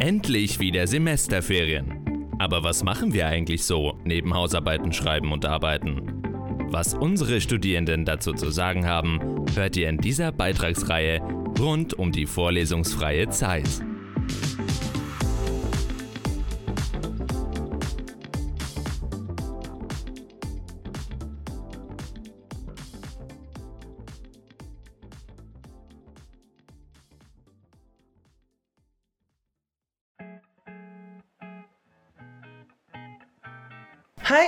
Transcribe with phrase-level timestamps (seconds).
[0.00, 2.24] Endlich wieder Semesterferien.
[2.38, 6.22] Aber was machen wir eigentlich so neben Hausarbeiten schreiben und arbeiten?
[6.70, 11.20] Was unsere Studierenden dazu zu sagen haben, hört ihr in dieser Beitragsreihe
[11.58, 13.68] rund um die vorlesungsfreie Zeit.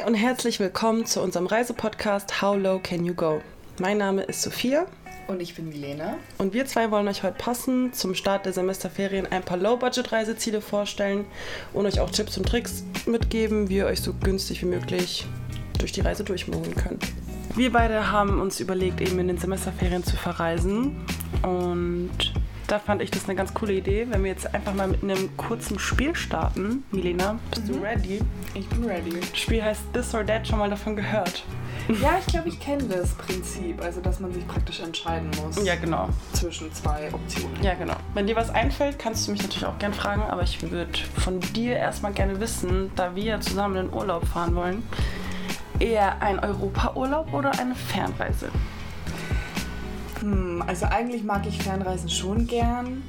[0.02, 3.40] Hi und herzlich willkommen zu unserem Reisepodcast How Low Can You Go?
[3.80, 4.86] Mein Name ist Sophia
[5.28, 6.16] Und ich bin Milena.
[6.38, 11.24] und wir zwei wollen euch heute passend zum Start der Semesterferien ein paar Low-Budget-Reiseziele vorstellen
[11.72, 15.26] und euch auch Tipps und Tricks mitgeben, wie ihr euch so günstig wie möglich
[15.78, 17.04] durch die Reise durchmogeln könnt.
[17.54, 21.04] Wir beide haben uns überlegt, eben in den Semesterferien zu verreisen
[21.42, 22.32] und
[22.72, 25.36] da fand ich das eine ganz coole Idee, wenn wir jetzt einfach mal mit einem
[25.36, 26.84] kurzen Spiel starten.
[26.90, 28.22] Milena, bist du ready?
[28.54, 29.20] Ich bin ready.
[29.20, 31.44] Das Spiel heißt This or That, schon mal davon gehört.
[32.00, 33.82] Ja, ich glaube, ich kenne das Prinzip.
[33.82, 36.08] Also, dass man sich praktisch entscheiden muss Ja, genau.
[36.32, 37.62] zwischen zwei Optionen.
[37.62, 37.96] Ja, genau.
[38.14, 41.40] Wenn dir was einfällt, kannst du mich natürlich auch gern fragen, aber ich würde von
[41.40, 44.82] dir erstmal gerne wissen, da wir zusammen in den Urlaub fahren wollen,
[45.78, 48.48] eher ein Europaurlaub oder eine Fernreise?
[50.22, 53.02] Hm, also, eigentlich mag ich Fernreisen schon gern.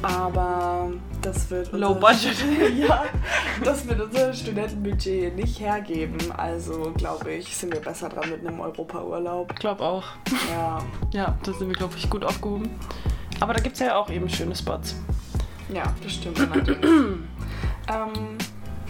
[0.00, 2.78] Aber das wird Low unser- budget.
[2.78, 3.02] ja,
[3.64, 6.18] das wird unser Studentenbudget nicht hergeben.
[6.36, 9.50] Also glaube ich, sind wir besser dran mit einem Europaurlaub.
[9.52, 10.04] Ich glaube auch.
[10.52, 10.78] Ja,
[11.12, 12.70] Ja, da sind wir, glaube ich, gut aufgehoben.
[13.40, 14.94] Aber da gibt es ja auch eben schöne Spots.
[15.74, 16.38] ja, das stimmt
[16.78, 17.28] ähm,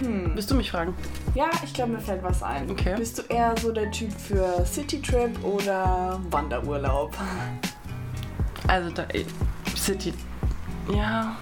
[0.00, 0.30] hm.
[0.34, 0.94] Willst du mich fragen?
[1.34, 2.70] Ja, ich glaube, mir fällt was ein.
[2.70, 2.94] Okay.
[2.98, 7.16] Bist du eher so der Typ für Citytrip oder Wanderurlaub?
[8.68, 9.04] Also, da,
[9.76, 10.14] City.
[10.94, 11.36] Ja.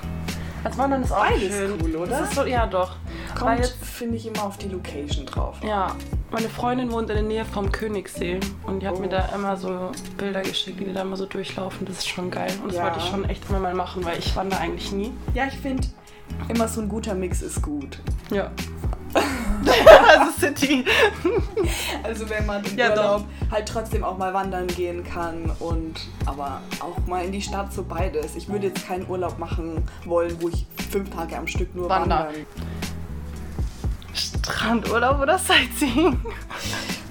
[0.64, 1.72] Als Wandern ist auch Beides schön.
[1.82, 2.06] cool, oder?
[2.10, 2.96] Das ist so, ja, doch.
[3.38, 5.58] Kommt, finde ich, immer auf die Location drauf.
[5.62, 5.94] Ja,
[6.32, 9.00] meine Freundin wohnt in der Nähe vom Königssee und die hat Oh.
[9.00, 11.86] mir da immer so Bilder geschickt, die da immer so durchlaufen.
[11.86, 12.50] Das ist schon geil.
[12.62, 12.84] Und das Ja.
[12.84, 15.12] wollte ich schon echt immer mal machen, weil ich wandere eigentlich nie.
[15.34, 15.86] Ja, ich finde,
[16.48, 17.98] immer so ein guter Mix ist gut.
[18.30, 18.50] Ja.
[20.42, 20.84] also City.
[22.02, 26.60] Also wenn man im Ja, Urlaub halt trotzdem auch mal wandern gehen kann und aber
[26.80, 28.36] auch mal in die Stadt so beides.
[28.36, 32.26] Ich würde jetzt keinen Urlaub machen wollen, wo ich fünf Tage am Stück nur Wandern.
[32.26, 32.46] wandern.
[34.14, 36.18] Strandurlaub oder Sightseeing?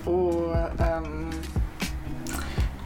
[0.06, 1.30] Oh, ähm,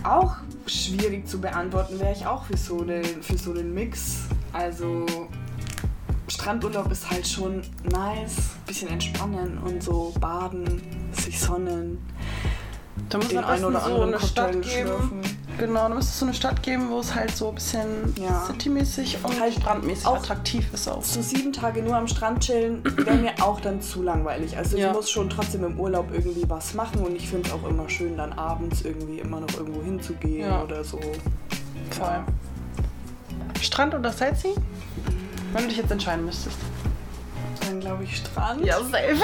[0.04, 0.36] auch
[0.66, 4.20] schwierig zu beantworten wäre ich auch für so, einen, für so einen Mix.
[4.54, 5.06] Also
[6.44, 7.62] Strandurlaub ist halt schon
[7.92, 8.36] nice,
[8.66, 11.98] bisschen entspannen und so baden, sich sonnen,
[13.10, 14.64] Da muss den am einen oder so anderen eine Stadt geben.
[14.64, 15.22] schlürfen.
[15.58, 18.46] Genau, da müsste es so eine Stadt geben, wo es halt so ein bisschen Ja.
[18.46, 21.04] citymäßig und Halt strandmäßig auch- attraktiv ist auch.
[21.04, 24.56] So sieben Tage nur am Strand chillen wäre mir auch dann zu langweilig.
[24.58, 24.88] Also Ja.
[24.88, 27.90] ich muss schon trotzdem im Urlaub irgendwie was machen und ich finde es auch immer
[27.90, 30.64] schön, dann abends irgendwie immer noch irgendwo hinzugehen Ja.
[30.64, 30.98] oder so.
[31.92, 32.24] Voll.
[33.62, 34.56] Strand oder Sightseeing?
[35.54, 36.58] Wenn du dich jetzt entscheiden müsstest.
[37.62, 38.66] Dann glaube ich Strand.
[38.66, 39.18] Ja, safe.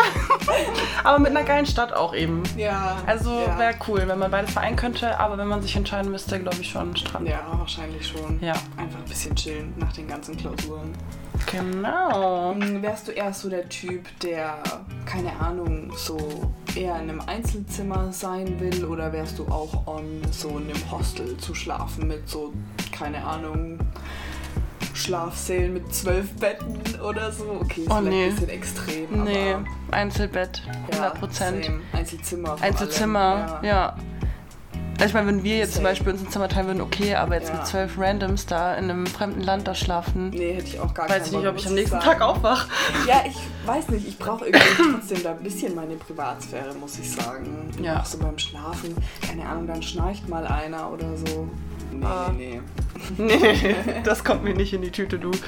[1.04, 2.44] aber mit einer geilen Stadt auch eben.
[2.58, 2.98] Ja.
[3.06, 3.58] Also ja.
[3.58, 6.70] wäre cool, wenn man beides vereinen könnte, aber wenn man sich entscheiden müsste, glaube ich
[6.70, 7.28] schon Strand.
[7.28, 8.40] Ja, wahrscheinlich schon.
[8.42, 8.54] Ja.
[8.78, 10.94] Einfach ein bisschen chillen nach den ganzen Klausuren.
[11.52, 12.54] Genau.
[12.54, 14.62] Ähm, Wärst du eher so der Typ, der,
[15.06, 16.18] keine Ahnung, so
[16.76, 21.38] eher in einem Einzelzimmer sein will oder wärst du auch on so in einem Hostel
[21.38, 22.54] zu schlafen mit so,
[22.92, 23.80] keine Ahnung,
[25.06, 27.60] Schlafsälen mit zwölf Betten oder so?
[27.62, 28.24] Okay, ist Oh, vielleicht nee.
[28.26, 29.56] ein bisschen extrem, Nee,
[29.92, 30.62] Einzelbett,
[30.92, 31.66] 100 ja, Prozent.
[31.66, 31.80] same.
[31.94, 32.56] Einzelzimmer.
[32.62, 33.96] Einzelzimmer, ja.
[34.98, 35.90] Also ich meine, wenn wir jetzt zum Same.
[35.90, 37.56] Beispiel uns ein Zimmer teilen würden, okay, aber jetzt Ja.
[37.58, 41.10] mit zwölf Randoms da in einem fremden Land da schlafen, Nee, hätte ich auch gar
[41.10, 42.06] weiß keinen ich nicht, ob ich am nächsten sagen.
[42.06, 42.68] Tag aufwach.
[43.06, 43.36] Ja, ich
[43.68, 47.70] weiß nicht, ich brauche irgendwie trotzdem da ein bisschen meine Privatsphäre, muss ich sagen.
[47.82, 48.00] Ja.
[48.00, 48.96] Auch so beim Schlafen,
[49.28, 51.50] keine Ahnung, dann schnarcht mal einer oder so.
[52.00, 52.32] Nee, Ah.
[52.36, 52.62] nee,
[53.18, 53.36] nee.
[53.38, 55.32] Nee, das kommt mir nicht in die Tüte, du.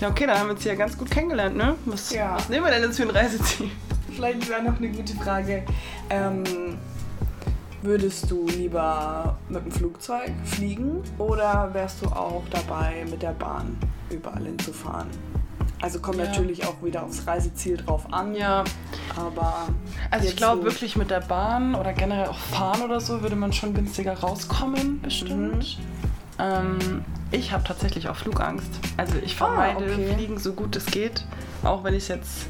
[0.00, 1.76] Ja, okay, dann haben wir uns hier ganz gut kennengelernt, ne?
[1.86, 2.34] Was, Ja.
[2.34, 3.70] was nehmen wir denn jetzt für ein Reiseziel?
[4.12, 5.62] Vielleicht wäre noch eine gute Frage.
[6.10, 6.42] Ähm,
[7.80, 13.76] würdest du lieber mit dem Flugzeug fliegen oder wärst du auch dabei, mit der Bahn
[14.10, 15.06] überall hinzufahren?
[15.80, 16.24] Also kommt Ja.
[16.26, 18.34] natürlich auch wieder aufs Reiseziel drauf an.
[18.34, 18.64] Ja,
[19.16, 19.68] Aber.
[20.10, 23.36] also ich glaube so- wirklich mit der Bahn oder generell auch fahren oder so würde
[23.36, 25.78] man schon günstiger rauskommen, bestimmt.
[26.38, 28.70] Ähm, ich habe tatsächlich auch Flugangst.
[28.96, 30.14] Also ich vermeide okay.
[30.14, 31.24] Fliegen so gut es geht,
[31.62, 32.46] auch wenn ich es jetzt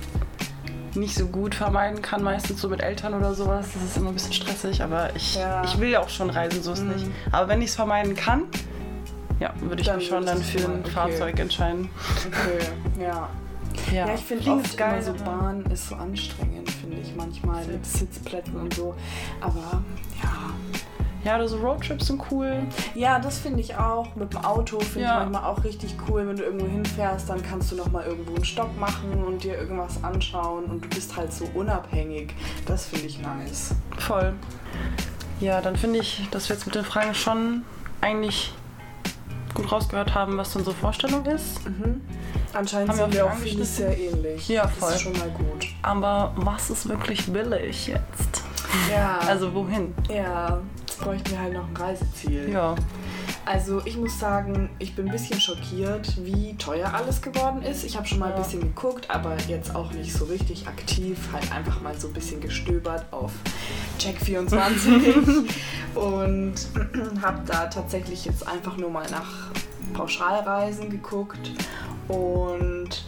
[0.94, 3.66] nicht so gut vermeiden kann, meistens so mit Eltern oder sowas.
[3.74, 5.64] Das ist immer ein bisschen stressig, aber ich, Ja.
[5.64, 6.90] ich will ja auch schon reisen, so ist Mhm.
[6.92, 7.06] nicht.
[7.32, 8.44] Aber wenn ich es vermeiden kann,
[9.40, 10.90] Ja, würde ich Dann mich schon dann für ein okay.
[10.90, 11.88] Fahrzeug entscheiden.
[12.26, 13.28] Okay, ja.
[13.92, 15.02] Ja, Ja, ich finde oft ist geil.
[15.02, 18.94] so Bahn ist so anstrengend, finde ich manchmal mit Sitzplätzen und so.
[19.40, 19.82] Aber
[20.22, 20.30] ja,
[21.24, 22.60] Ja, oder so Roadtrips sind cool.
[22.94, 24.14] ja, das finde ich auch.
[24.14, 25.14] Mit dem Auto finde Ja.
[25.24, 28.36] ich manchmal auch richtig cool, wenn du irgendwo hinfährst, dann kannst du noch mal irgendwo
[28.36, 32.32] einen Stopp machen und dir irgendwas anschauen und du bist halt so unabhängig.
[32.66, 33.74] Das finde ich nice.
[33.98, 34.34] Voll.
[35.40, 37.62] Ja, dann finde ich, dass wir jetzt mit den Fragen schon
[38.00, 38.54] eigentlich
[39.54, 41.64] gut rausgehört haben, was unsere Vorstellung ist.
[41.66, 42.00] Mhm.
[42.52, 44.48] Anscheinend Haben wir sind wir auch vieles sehr ähnlich.
[44.48, 44.92] Ja, Das voll.
[44.92, 45.66] ist schon mal gut.
[45.82, 48.42] Aber was ist wirklich billig jetzt?
[48.92, 49.94] Ja, Also wohin?
[50.08, 52.50] ja, jetzt bräuchten wir halt noch ein Reiseziel.
[52.50, 52.74] Ja.
[53.46, 57.84] Also ich muss sagen, ich bin ein bisschen schockiert, wie teuer alles geworden ist.
[57.84, 61.18] Ich habe schon mal ein bisschen geguckt, aber jetzt auch nicht so richtig aktiv.
[61.30, 63.32] Halt einfach mal so ein bisschen gestöbert auf
[63.98, 65.44] Check24
[65.94, 66.54] und
[67.22, 69.50] habe da tatsächlich jetzt einfach nur mal nach
[69.92, 71.52] Pauschalreisen geguckt.
[72.08, 73.04] Und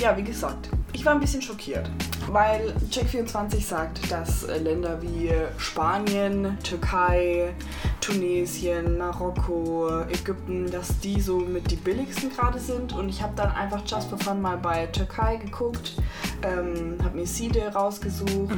[0.00, 1.88] ja, wie gesagt, ich war ein bisschen schockiert,
[2.32, 7.54] weil Check24 sagt, dass äh, Länder wie Spanien, Türkei,
[8.00, 12.92] Tunesien, Marokko, Ägypten, dass die so mit die billigsten gerade sind.
[12.92, 15.94] Und ich habe dann einfach just for fun mal bei Türkei geguckt,
[16.42, 18.54] ähm, habe mir Side rausgesucht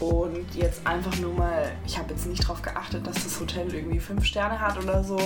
[0.00, 3.98] und jetzt einfach nur mal, ich habe jetzt nicht darauf geachtet, dass das Hotel irgendwie
[4.00, 5.18] fünf Sterne hat oder so,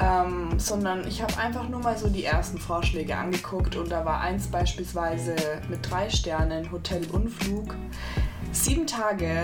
[0.00, 4.20] ähm, sondern ich habe einfach nur mal so die ersten Vorschläge angeguckt und da war
[4.20, 5.34] eins beispielsweise
[5.68, 7.74] mit drei Sternen, Hotel und Flug,
[8.52, 9.42] sieben Tage,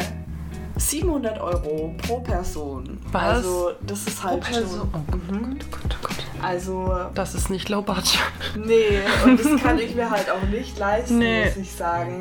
[0.77, 2.99] 700 Euro pro Person.
[3.13, 3.23] Was?
[3.23, 4.81] Also das ist halt Person.
[4.81, 4.89] schon...
[4.93, 5.59] Oh Gott, oh Mhm.
[5.59, 6.12] Gott, oh Gott, oh Gott.
[6.43, 8.19] Also Das ist nicht low budget.
[8.57, 11.47] Nee, und das kann ich mir halt auch nicht leisten, Nee.
[11.47, 12.19] muss ich sagen.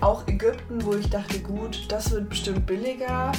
[0.00, 3.32] Auch Ägypten, wo ich dachte, gut, das wird bestimmt billiger,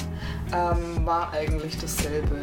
[0.52, 2.36] ähm, war eigentlich dasselbe.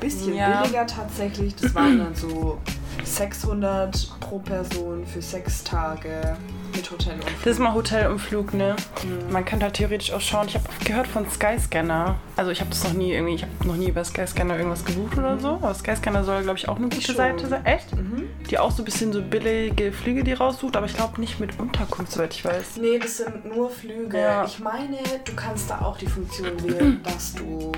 [0.00, 0.62] Bisschen Ja.
[0.62, 2.58] billiger tatsächlich, das waren dann so
[3.04, 6.36] 600 pro Person für sechs Tage
[6.74, 8.76] mit Hotel und Das ist mal Hotel und Flug, ne?
[9.04, 9.32] Mhm.
[9.32, 10.48] Man kann da theoretisch auch schauen.
[10.48, 12.16] Ich habe gehört von Skyscanner.
[12.36, 15.18] Also ich habe das noch nie irgendwie, ich habe noch nie über Skyscanner irgendwas gebucht
[15.18, 15.48] oder so.
[15.48, 17.16] Aber Skyscanner soll, glaube ich, auch eine gute schon.
[17.16, 17.64] Seite sein.
[17.66, 17.94] Echt?
[17.94, 18.28] Mhm.
[18.48, 21.58] Die auch so ein bisschen so billige Flüge, die raussucht, aber ich glaube nicht mit
[21.58, 22.76] Unterkunft, soweit ich weiß.
[22.80, 24.18] Nee, das sind nur Flüge.
[24.18, 24.44] Ja.
[24.44, 27.72] Ich meine, du kannst da auch die Funktion wählen, dass du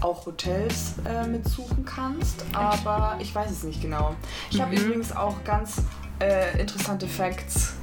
[0.00, 4.14] auch Hotels äh, mitsuchen kannst, aber ich weiß es nicht genau.
[4.50, 4.82] Ich habe Mhm.
[4.86, 5.82] übrigens auch ganz
[6.20, 7.74] äh, interessante Facts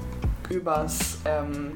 [0.49, 1.71] übers ähm,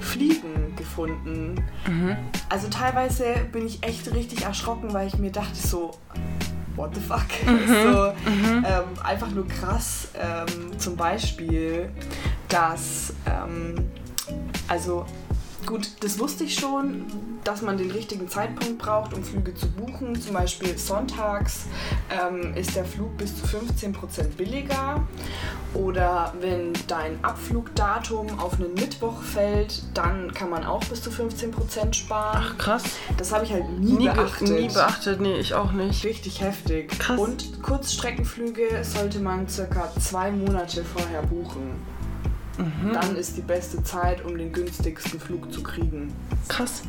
[0.00, 1.56] Fliegen gefunden.
[1.88, 2.16] Mhm.
[2.48, 5.92] Also teilweise bin ich echt richtig erschrocken, weil ich mir dachte so,
[6.76, 7.24] what the fuck?
[7.46, 7.66] Mhm.
[7.68, 10.08] so, ähm, einfach nur krass.
[10.18, 11.90] Ähm, zum Beispiel,
[12.48, 13.74] dass, ähm,
[14.68, 15.04] also
[15.66, 17.04] gut, das wusste ich schon,
[17.44, 20.20] dass man den richtigen Zeitpunkt braucht, um Flüge zu buchen.
[20.20, 21.66] Zum Beispiel sonntags
[22.10, 25.02] ähm, ist der Flug bis zu 15% billiger.
[25.74, 31.92] Oder wenn dein Abflugdatum auf einen Mittwoch fällt, dann kann man auch bis zu 15%
[31.94, 32.42] sparen.
[32.44, 32.84] Ach, krass.
[33.16, 34.48] Das habe ich halt nie, Nie, beachtet.
[34.48, 35.20] nie beachtet.
[35.20, 36.04] Nee, ich auch nicht.
[36.04, 36.98] Richtig heftig.
[36.98, 37.18] Krass.
[37.18, 41.72] Und Kurzstreckenflüge sollte man circa zwei Monate vorher buchen.
[42.58, 42.92] Mhm.
[42.92, 46.14] Dann ist die beste Zeit, um den günstigsten Flug zu kriegen.
[46.48, 46.82] Krass.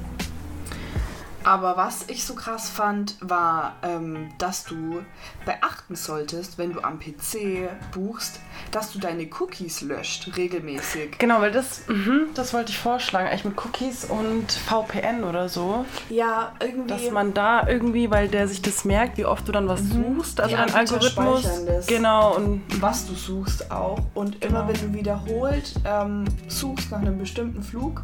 [1.46, 5.04] Aber was ich so krass fand, war, ähm, dass du
[5.46, 8.40] beachten solltest, wenn du am PC buchst,
[8.72, 11.18] dass du deine Cookies löscht, regelmäßig.
[11.20, 15.86] Genau, weil das, mhm, das wollte ich vorschlagen, eigentlich mit Cookies und VPN oder so.
[16.10, 16.90] Ja, irgendwie.
[16.90, 20.42] Dass man da irgendwie, weil der sich das merkt, wie oft du dann was suchst,
[20.42, 21.46] also dein Algorithmus.
[21.88, 24.00] Genau, und was du suchst auch.
[24.14, 24.68] Und immer Genau.
[24.68, 28.02] wenn du wiederholt ähm, suchst nach einem bestimmten Flug,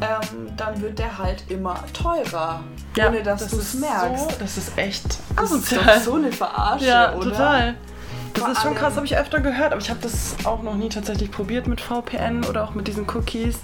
[0.00, 2.62] ähm, dann wird der halt immer teurer,
[2.98, 4.30] ohne dass das du es merkst.
[4.30, 7.30] So, das ist echt Also ist so eine Verarsche, Ja, oder?
[7.30, 7.74] total.
[8.34, 10.74] Das Vor ist schon krass, habe ich öfter gehört, aber ich habe das auch noch
[10.74, 13.56] nie tatsächlich probiert mit VPN oder auch mit diesen Cookies.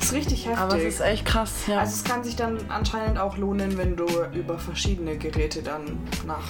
[0.00, 0.58] Ist richtig heftig.
[0.58, 1.78] Aber es ist echt krass, ja.
[1.78, 6.40] also es kann sich dann anscheinend auch lohnen, wenn du über verschiedene Geräte dann nach.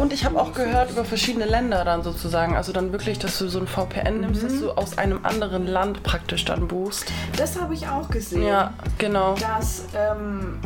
[0.00, 2.54] und ich habe auch gehört über verschiedene Länder dann sozusagen.
[2.56, 4.48] Also dann wirklich, dass du so ein VPN nimmst, Mhm.
[4.48, 7.06] dass du aus einem anderen Land praktisch dann buchst.
[7.36, 8.42] Das habe ich auch gesehen.
[8.46, 9.34] Ja, genau.
[9.34, 10.60] dass ähm,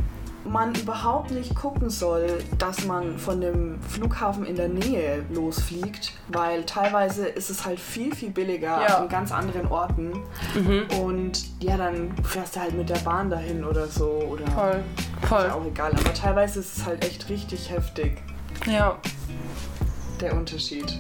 [0.45, 6.65] man überhaupt nicht gucken soll, dass man von dem Flughafen in der Nähe losfliegt, weil
[6.65, 8.99] teilweise ist es halt viel, viel billiger Ja.
[8.99, 10.13] an ganz anderen Orten.
[11.01, 14.05] Und ja, dann fährst du halt mit der Bahn dahin oder so.
[14.07, 14.83] Oder Voll,
[15.23, 15.51] Ist voll.
[15.51, 15.93] auch egal.
[15.93, 18.19] Aber teilweise ist es halt echt richtig heftig,
[18.67, 18.99] Ja.
[20.21, 20.99] der Unterschied.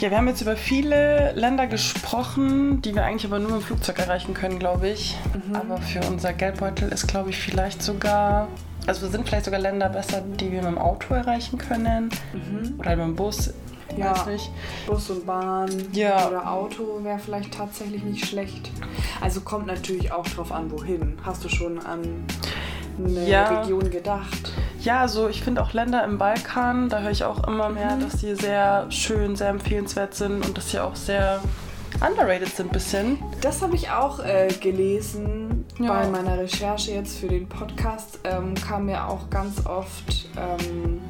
[0.00, 3.98] Ja, wir haben jetzt über viele Länder gesprochen, die wir eigentlich aber nur im Flugzeug
[3.98, 5.16] erreichen können, glaube ich.
[5.48, 5.56] Mhm.
[5.56, 8.48] Aber für unser Geldbeutel ist, glaube ich, vielleicht sogar
[8.86, 12.10] Also sind vielleicht sogar Länder besser, die wir mit dem Auto erreichen können.
[12.78, 13.54] Oder halt mit dem Bus.
[13.88, 14.10] Ich Ja.
[14.10, 14.50] Weiß nicht.
[14.86, 16.28] Bus und Bahn Ja.
[16.28, 18.70] oder Auto wäre vielleicht tatsächlich nicht schlecht.
[19.22, 21.16] Also kommt natürlich auch drauf an, wohin.
[21.24, 22.24] Hast du schon an
[22.98, 23.60] eine Ja.
[23.60, 24.52] Region gedacht?
[24.80, 28.20] Ja, also ich finde auch Länder im Balkan, da höre ich auch immer mehr, dass
[28.20, 31.40] die sehr schön, sehr empfehlenswert sind und dass sie auch sehr
[32.06, 33.18] underrated sind ein bisschen.
[33.40, 35.92] Das habe ich auch äh, gelesen Ja.
[35.92, 38.18] bei meiner Recherche jetzt für den Podcast.
[38.24, 41.00] Ähm, kam mir auch ganz oft ähm,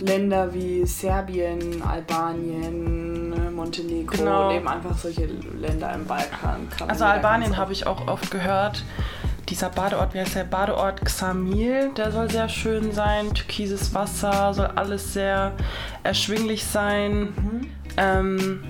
[0.00, 4.48] Länder wie Serbien, Albanien, äh, Montenegro Genau.
[4.48, 6.68] und eben einfach solche Länder im Balkan.
[6.86, 8.84] Also Albanien habe ich auch oft gehört.
[9.48, 10.44] Dieser Badeort, wie heißt der?
[10.44, 13.32] Badeort Xamil, der soll sehr schön sein.
[13.32, 15.52] Türkises Wasser, soll alles sehr
[16.02, 17.32] erschwinglich sein.
[17.96, 18.62] Ähm,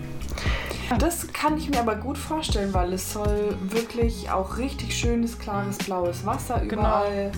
[0.99, 5.77] Das kann ich mir aber gut vorstellen, weil es soll wirklich auch richtig schönes, klares,
[5.79, 6.81] blaues Wasser Genau.
[6.81, 7.33] überall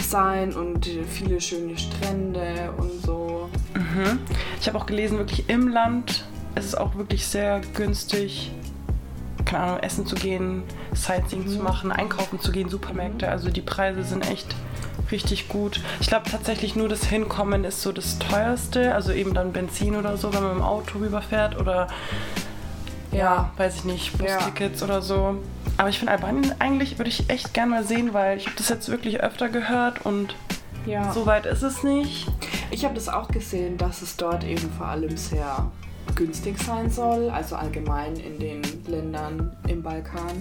[0.00, 3.50] sein und viele schöne Strände und so.
[3.74, 4.20] mhm.
[4.60, 6.24] Ich habe auch gelesen, wirklich im Land
[6.54, 8.52] ist es auch wirklich sehr günstig,
[9.44, 13.28] keine Ahnung, essen zu gehen, Sightseeing zu machen, einkaufen zu gehen, Supermärkte.
[13.28, 14.54] Also die Preise sind echt
[15.10, 15.80] richtig gut.
[16.00, 18.94] Ich glaube tatsächlich nur das Hinkommen ist so das teuerste.
[18.94, 21.88] Also eben dann Benzin oder so, wenn man mit dem Auto rüberfährt oder
[23.12, 24.36] ja, weiß ich nicht, Ja.
[24.36, 25.36] Bustickets oder so.
[25.76, 28.68] Aber ich finde Albanien eigentlich würde ich echt gerne mal sehen, weil ich habe das
[28.68, 30.34] jetzt wirklich öfter gehört und
[30.86, 31.12] Ja.
[31.12, 32.26] so weit ist es nicht.
[32.70, 35.70] Ich habe das auch gesehen, dass es dort eben vor allem sehr
[36.16, 40.32] günstig sein soll, also allgemein in den Ländern im Balkan.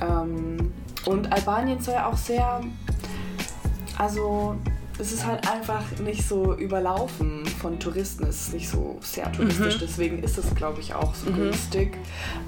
[0.00, 0.72] Ähm,
[1.06, 2.60] und Albanien soll ja auch sehr,
[3.98, 4.56] also
[4.98, 9.76] es ist halt einfach nicht so überlaufen von Touristen, es ist nicht so sehr touristisch,
[9.76, 9.80] Mhm.
[9.80, 11.96] deswegen ist es glaube ich auch so günstig,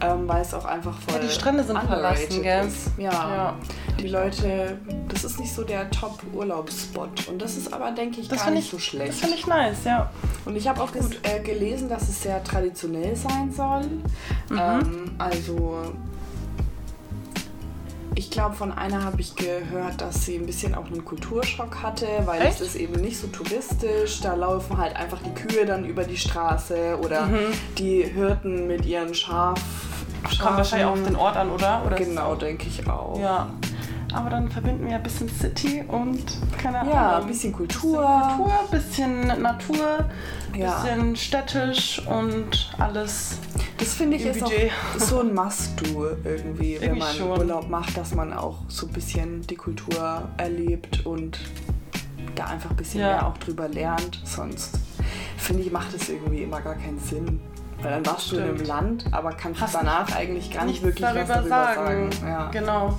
[0.03, 2.67] ähm, weil es auch einfach voll Ja, die Strände sind verlassen, gell?
[2.67, 2.91] ist.
[2.99, 3.11] Ja.
[3.11, 3.57] Ja.
[4.01, 8.43] Die Leute, das ist nicht so der Top-Urlaubsspot und das ist aber, denke ich, Das
[8.45, 9.11] gar nicht ich, so schlecht.
[9.11, 10.11] das finde ich nice, ja.
[10.45, 13.83] Und ich habe auch ges äh, gelesen, dass es sehr traditionell sein soll.
[14.51, 14.59] Mhm.
[14.59, 15.83] Ähm, also
[18.15, 22.07] ich glaube, von einer habe ich gehört, dass sie ein bisschen auch einen Kulturschock hatte,
[22.27, 22.61] weil Echt?
[22.61, 24.21] es ist eben nicht so touristisch.
[24.21, 27.29] Da laufen halt einfach die Kühe dann über die Straße oder
[27.79, 29.59] die Hirten mit ihren Schaf.
[29.59, 30.39] Mhm.
[30.43, 31.83] Kommt wahrscheinlich auch auf den Ort an, oder?
[31.87, 33.15] oder Genau, denke ich auch.
[33.15, 33.49] auch- Ja.
[34.15, 36.23] Aber dann verbinden wir ein bisschen City und
[36.59, 36.93] keine Ahnung.
[36.93, 38.03] Ja, ein bisschen Kultur.
[38.37, 40.05] Kultur, bisschen Natur,
[40.57, 40.81] Ja.
[40.83, 43.39] bisschen städtisch und alles.
[43.79, 44.51] Das finde ich ist auch
[44.99, 47.31] so ein Must-Do irgendwie, wenn Irgendwie man schon.
[47.31, 51.39] Urlaub macht, dass man auch so ein bisschen die Kultur erlebt und
[52.35, 53.07] da einfach ein bisschen Ja.
[53.09, 54.21] mehr auch drüber lernt.
[54.25, 54.79] Sonst
[55.37, 57.41] finde ich, macht es irgendwie immer gar keinen Sinn.
[57.81, 58.69] Weil dann warst du in einem Stimmt.
[58.69, 62.11] Land, aber kannst Hast danach eigentlich gar nicht wirklich was darüber sagen.
[62.25, 62.49] Ja.
[62.51, 62.99] Genau.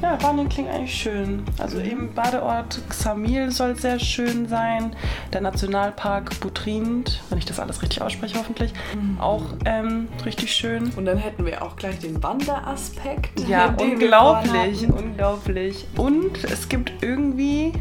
[0.00, 1.42] Ja, Albanien klingt eigentlich schön.
[1.58, 1.84] Also Mhm.
[1.84, 4.94] eben Badeort Xamil soll sehr schön sein.
[5.32, 9.20] Der Nationalpark Butrint, wenn ich das alles richtig ausspreche hoffentlich, Mhm.
[9.20, 10.92] auch ähm, richtig schön.
[10.96, 13.40] Und dann hätten wir auch gleich den Wanderaspekt.
[13.48, 15.86] Ja, unglaublich, unglaublich.
[15.96, 17.72] Und es gibt irgendwie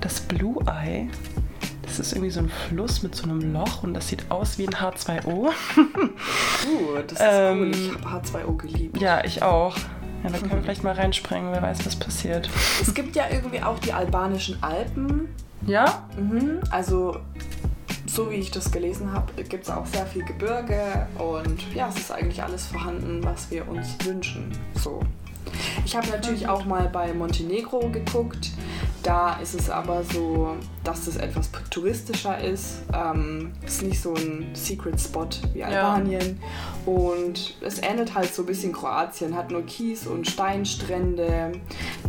[0.00, 1.08] das Blue Eye.
[1.82, 4.66] Das ist irgendwie so ein Fluss mit so einem Loch und das sieht aus wie
[4.66, 5.28] ein H2O.
[5.28, 5.50] Uh,
[7.06, 7.70] das ist Ähm, cool.
[7.70, 9.00] Ich habe H2O geliebt.
[9.00, 9.76] Ja, ich auch.
[10.26, 12.50] Ja, da können wir vielleicht mal reinspringen, wer weiß, was passiert.
[12.82, 15.28] Es gibt ja irgendwie auch die albanischen Alpen.
[15.64, 16.08] Ja?
[16.18, 17.18] Mhm, also
[18.06, 21.96] so wie ich das gelesen habe, gibt es auch sehr viel Gebirge und ja, es
[21.96, 24.50] ist eigentlich alles vorhanden, was wir uns wünschen.
[24.74, 24.98] So.
[25.84, 28.50] Ich habe natürlich auch mal bei Montenegro geguckt.
[29.06, 32.78] Da ist es aber so, dass es etwas touristischer ist.
[32.92, 35.66] Ähm, ist nicht so ein Secret Spot wie Ja.
[35.68, 36.40] Albanien.
[36.84, 41.52] Und es ähnelt halt so ein bisschen Kroatien, hat nur Kies und Steinstrände.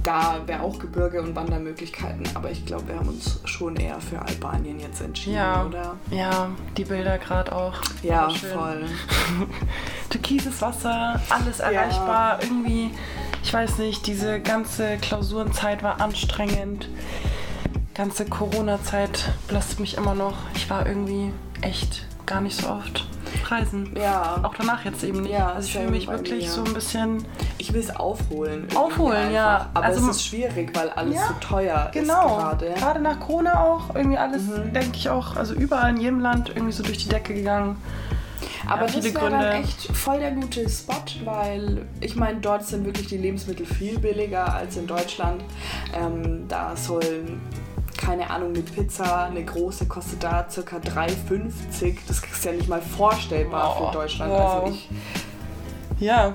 [0.01, 2.23] Da wäre auch Gebirge und Wandermöglichkeiten.
[2.33, 5.65] Aber ich glaube, wir haben uns schon eher für Albanien jetzt entschieden, Ja.
[5.67, 5.95] oder?
[6.09, 7.75] Ja, die Bilder gerade auch.
[8.01, 8.85] Ja, voll.
[10.09, 12.39] Türkises Wasser, alles erreichbar.
[12.41, 12.89] Irgendwie,
[13.47, 16.89] ich weiß nicht, diese ganze Klausurenzeit war anstrengend.
[17.95, 20.33] Ganze Corona-Zeit belastet mich immer noch.
[20.53, 23.07] Ich war irgendwie echt gar nicht so oft
[23.45, 23.95] reisen.
[23.97, 25.31] Ja, Auch danach jetzt eben nicht.
[25.31, 26.51] Ja, also ich fühle mich wirklich mir.
[26.51, 27.25] so ein bisschen.
[27.57, 28.67] ich will es aufholen.
[28.75, 29.69] Aufholen, ja.
[29.73, 32.27] Aber Also- es ist schwierig, weil alles Ja, so teuer Genau.
[32.27, 32.73] ist gerade.
[32.77, 33.95] Gerade nach Corona auch.
[33.95, 34.73] Irgendwie alles, Mhm.
[34.73, 37.77] denke ich auch, also überall in jedem Land irgendwie so durch die Decke gegangen.
[38.67, 40.93] Aber Ja, das wäre dann echt voll der gute Spot,
[41.25, 45.43] weil ich meine, dort sind wirklich die Lebensmittel viel billiger als in Deutschland.
[45.93, 47.41] Ähm, da sollen,
[47.97, 50.77] keine Ahnung, eine Pizza, eine große, kostet da ca.
[50.77, 51.97] 3,50.
[52.07, 53.87] Das ist ja nicht mal vorstellbar Wow.
[53.91, 54.31] für Deutschland.
[54.31, 54.63] Wow.
[54.65, 54.89] Also ich,
[55.99, 56.33] Ja,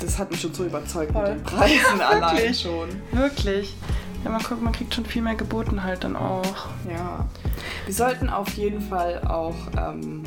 [0.00, 1.22] das hat mich schon so überzeugt Voll.
[1.34, 2.60] mit den Preisen allein Wirklich?
[2.60, 2.88] schon.
[3.12, 3.74] Wirklich.
[4.24, 6.44] Ja, man, guckt, man kriegt schon viel mehr geboten halt dann auch.
[6.88, 7.26] Ja.
[7.86, 10.22] Wir sollten auf jeden Fall auch ähm,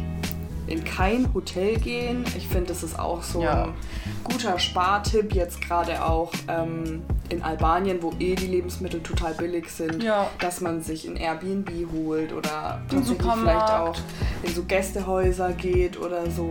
[0.67, 2.23] in kein Hotel gehen.
[2.37, 3.65] Ich finde, das ist auch so Ja.
[3.65, 3.73] ein
[4.23, 10.03] guter Spartipp, jetzt gerade auch ähm, in Albanien, wo eh die Lebensmittel total billig sind,
[10.03, 10.27] Ja.
[10.39, 13.95] dass man sich ein Airbnb holt oder tatsächlich vielleicht auch
[14.43, 16.47] in so Gästehäuser geht oder so.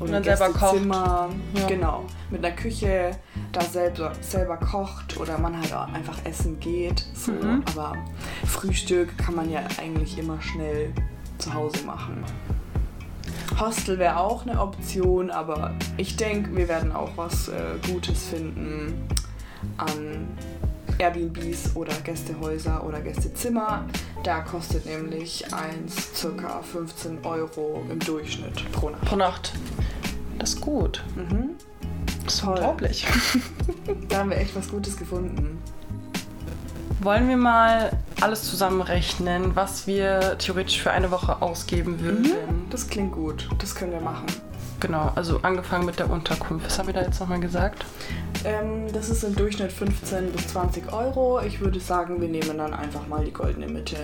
[0.00, 0.60] Oder dann selber kocht.
[0.60, 1.28] Gästezimmer.
[1.54, 1.66] Ja.
[1.66, 2.04] Genau.
[2.30, 3.12] Mit einer Küche,
[3.52, 7.06] da selber, selber kocht oder man halt auch einfach essen geht.
[7.14, 7.32] So.
[7.32, 7.62] Mhm.
[7.74, 7.94] Aber
[8.46, 10.92] Frühstück kann man ja eigentlich immer schnell
[11.38, 12.24] zu Hause machen.
[13.60, 17.54] Hostel wäre auch eine Option, aber ich denke, wir werden auch was äh,
[17.90, 19.08] Gutes finden
[19.76, 20.28] an
[20.98, 23.84] Airbnbs oder Gästehäuser oder Gästezimmer.
[24.22, 29.04] Da kostet nämlich eins circa 15 Euro im Durchschnitt pro Nacht.
[29.04, 29.52] Pro Nacht.
[30.38, 31.04] Das ist gut.
[31.16, 31.50] Mhm.
[32.24, 32.54] Das ist Toll.
[32.54, 33.06] unglaublich.
[34.08, 35.62] Da haben wir echt was Gutes gefunden.
[37.00, 42.32] Wollen wir mal alles zusammenrechnen, was wir theoretisch für eine Woche ausgeben würden?
[42.70, 43.48] Das klingt gut.
[43.58, 44.26] Das können wir machen.
[44.80, 46.66] Genau, also angefangen mit der Unterkunft.
[46.66, 47.84] Was haben wir da jetzt nochmal gesagt?
[48.44, 51.40] Ähm, das ist im Durchschnitt 15 bis 20 Euro.
[51.40, 53.96] Ich würde sagen, wir nehmen dann einfach mal die goldene Mitte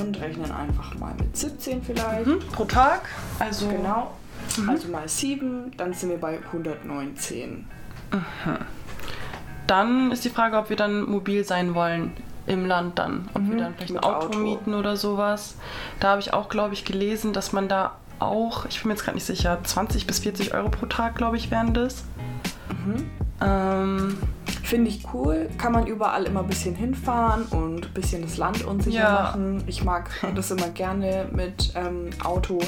[0.00, 2.26] und rechnen einfach mal mit 17 vielleicht.
[2.26, 2.40] Hm?
[2.52, 3.02] Pro Tag?
[3.38, 4.12] Also Genau.
[4.68, 7.66] Also mal 7, dann sind wir bei 119.
[9.66, 12.12] Dann ist die Frage, ob wir dann mobil sein wollen
[12.46, 13.28] im Land dann.
[13.34, 14.38] Ob wir Mhm, dann vielleicht ein Auto, Auto.
[14.38, 15.56] mieten oder sowas.
[16.00, 19.04] Da habe ich auch, glaube ich, gelesen, dass man da auch, ich bin mir jetzt
[19.04, 22.04] gerade nicht sicher, 20 bis 40 Euro pro Tag, glaube ich, wären das.
[22.70, 23.10] Mhm.
[23.42, 24.18] Ähm,
[24.66, 25.48] Finde ich cool.
[25.58, 29.12] Kann man überall immer ein bisschen hinfahren und ein bisschen das Land unsicher Ja.
[29.22, 29.62] machen.
[29.68, 32.58] Ich mag das immer gerne mit ähm, Auto.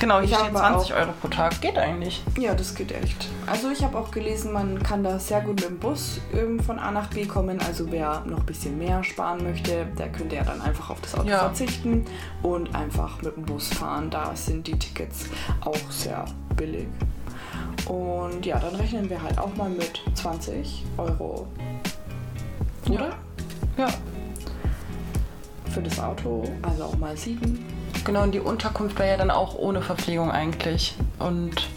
[0.00, 1.60] genau, hier Ich steht habe 20 auch- Euro pro Tag.
[1.60, 2.22] Geht eigentlich.
[2.38, 3.28] Ja, das geht echt.
[3.46, 6.78] Also ich habe auch gelesen, man kann da sehr gut mit dem Bus ähm, von
[6.78, 7.60] A nach B kommen.
[7.60, 11.14] Also wer noch ein bisschen mehr sparen möchte, der könnte ja dann einfach auf das
[11.16, 11.40] Auto Ja.
[11.40, 12.06] verzichten
[12.42, 14.08] und einfach mit dem Bus fahren.
[14.08, 15.26] Da sind die Tickets
[15.60, 16.24] auch sehr
[16.56, 16.86] billig.
[17.86, 21.46] Und ja, dann rechnen wir halt auch mal mit 20 Euro.
[22.88, 23.10] Oder?
[23.76, 23.88] Ja.
[25.70, 27.64] Für das Auto, also auch mal 7.
[28.04, 30.94] Genau, und die Unterkunft wäre ja dann auch ohne Verpflegung eigentlich.
[31.18, 31.68] Und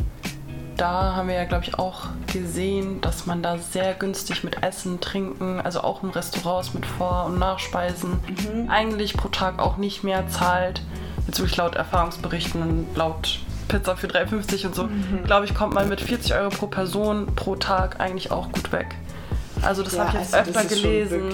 [0.76, 5.00] da haben wir ja, glaube ich, auch gesehen, dass man da sehr günstig mit Essen,
[5.00, 8.20] Trinken, also auch in Restaurants mit Vor- und Nachspeisen,
[8.68, 10.82] eigentlich pro Tag auch nicht mehr zahlt.
[11.28, 14.90] Jetzt wirklich laut Erfahrungsberichten und laut Pizza für 3,50 und so,
[15.26, 18.96] glaube ich, kommt man mit 40 Euro pro Person pro Tag eigentlich auch gut weg.
[19.62, 21.32] Also das habe ich jetzt also öfter das ist gelesen.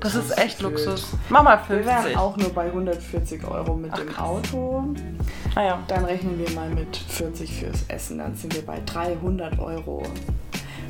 [0.00, 0.60] Das ist echt.
[0.60, 1.06] Luxus.
[1.30, 1.86] Mach mal Wir 50.
[1.86, 4.18] wären auch nur bei 140 Euro mit Ach, dem.
[4.18, 4.84] Auto.
[5.54, 5.78] ah ja.
[5.88, 8.18] Dann rechnen wir mal mit 40 fürs Essen.
[8.18, 10.02] Dann sind wir bei 300 Euro.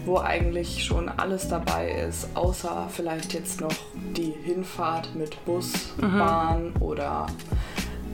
[0.07, 3.75] Wo eigentlich schon alles dabei ist, außer vielleicht jetzt noch
[4.17, 6.19] die Hinfahrt mit Bus, Mhm.
[6.19, 7.27] Bahn oder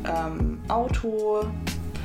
[0.04, 1.44] ähm, Auto.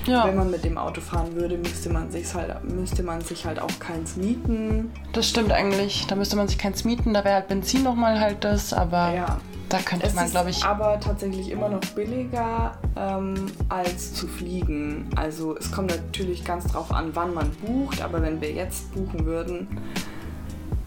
[0.06, 0.26] Ja.
[0.26, 3.60] Wenn man mit dem Auto fahren würde, müsste man, sich halt, müsste man sich halt
[3.60, 4.92] auch keins mieten.
[5.14, 6.08] Das stimmt eigentlich.
[6.08, 7.14] Da müsste man sich keins mieten.
[7.14, 9.38] Da wäre halt Benzin nochmal halt das, aber Ja.
[9.70, 10.64] da könnte Es man, glaube ich.
[10.64, 13.36] aber tatsächlich immer noch billiger ähm,
[13.70, 15.08] als zu fliegen.
[15.16, 19.26] Also es kommt natürlich ganz drauf an, wann man bucht, aber wenn wir jetzt buchen
[19.26, 19.68] würden,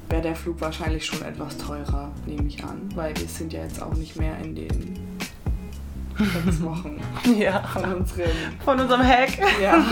[0.09, 3.83] wäre der Flug wahrscheinlich schon etwas teurer, nehme ich an, weil wir sind ja jetzt
[3.83, 4.99] auch nicht mehr in den
[6.19, 7.01] sechs Wochen
[7.39, 7.63] Ja.
[7.63, 8.31] von unseren.
[8.65, 9.31] Von unserem Hack.
[9.63, 9.75] Ja.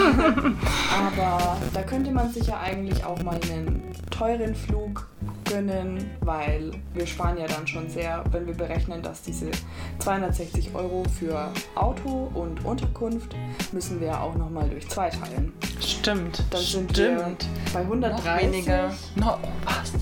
[1.17, 5.09] aber da könnte man sich ja eigentlich auch mal einen teuren Flug
[5.49, 9.51] gönnen, weil wir sparen ja dann schon sehr, wenn wir berechnen, dass diese
[9.99, 13.35] 260 Euro für Auto und Unterkunft
[13.73, 15.53] müssen wir ja auch nochmal durch zwei teilen.
[15.81, 16.45] Stimmt.
[16.51, 16.97] Dann sind Stimmt.
[16.97, 17.37] wir
[17.73, 18.91] bei Noch 130 weniger.
[19.17, 19.93] No, oh, was?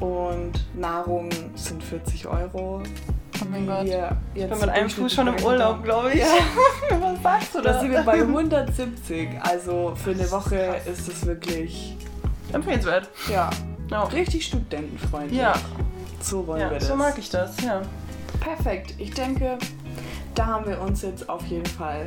[0.00, 2.82] und Nahrung sind 40 Euro.
[3.42, 3.84] Oh mein Wenn Gott.
[3.86, 6.20] wir Ich bin mit einem Fuß schon im Urlaub, 100 glaube ich.
[6.20, 6.26] Ja.
[7.00, 7.80] Was sagst du Da da?
[7.80, 9.28] sind wir bei 170.
[9.40, 11.96] Also für eine Woche ist es wirklich
[12.52, 13.08] Empfehlenswert.
[13.30, 13.48] ja,
[13.90, 14.02] Ja.
[14.04, 15.38] richtig studentenfreundlich.
[15.40, 15.54] Ja.
[16.20, 16.88] So wollen ja, wir das.
[16.88, 17.80] so mag ich das, ja.
[18.40, 18.94] Perfekt.
[18.98, 19.58] Ich denke,
[20.34, 22.06] da haben wir uns jetzt auf jeden Fall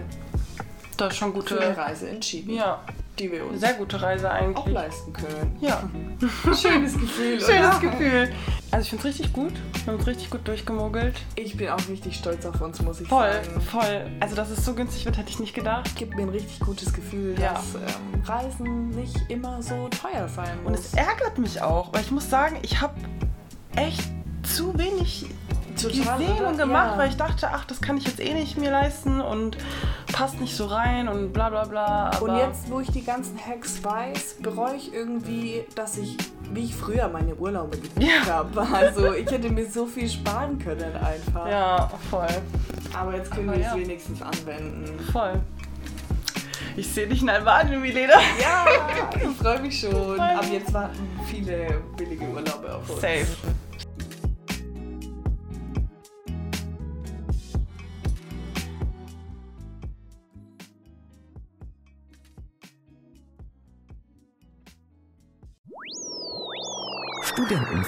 [0.98, 1.78] Das ist schon für eine gute.
[1.78, 2.82] Reise entschieden, Ja,
[3.20, 4.74] die wir uns sehr gute Reise auch eigentlich.
[4.74, 5.58] leisten können.
[5.62, 5.82] Ja.
[6.56, 7.80] Schönes Gefühl, Schönes oder?
[7.80, 8.34] Gefühl.
[8.74, 9.54] Also ich finde es richtig gut.
[9.86, 11.16] Wir haben uns richtig gut durchgemogelt.
[11.36, 13.62] Ich bin auch richtig stolz auf uns, muss ich Voll, sagen.
[13.62, 14.06] voll.
[14.20, 15.96] Also dass es so günstig wird, hätte ich nicht gedacht.
[15.96, 17.54] Gibt mir ein richtig gutes Gefühl, Ja.
[17.54, 20.80] dass ähm, Reisen nicht immer so teuer sein Und muss.
[20.88, 22.96] es ärgert mich auch, weil ich muss sagen, ich habe
[23.76, 24.02] echt
[24.42, 25.28] zu wenig
[25.80, 26.98] Total, gesehen und gemacht, Ja.
[26.98, 29.56] weil ich dachte, ach, das kann ich jetzt eh nicht mir leisten und
[30.12, 32.18] passt nicht so rein und bla bla bla.
[32.20, 36.18] Und jetzt, wo ich die ganzen Hacks weiß, bereue ich irgendwie, dass ich
[36.52, 38.26] wie ich früher meine Urlaube gebucht Ja.
[38.34, 38.68] habe.
[38.74, 41.48] Also ich hätte mir so viel sparen können einfach.
[41.50, 42.28] Ja, voll.
[42.98, 43.78] Aber jetzt können Aber wir es ja.
[43.80, 45.00] wenigstens anwenden.
[45.12, 45.40] Voll.
[46.76, 48.14] Ich sehe dich in Albanien, Milena.
[48.42, 48.66] Ja,
[49.16, 49.92] ich freue mich schon.
[49.92, 50.54] freu Ab mich.
[50.54, 53.02] jetzt warten viele billige Urlaube auf uns.
[53.02, 53.26] Safe.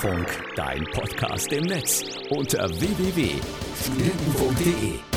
[0.05, 5.14] Studentenfunk, dein Podcast im Netz unter www.studentenfunk.de.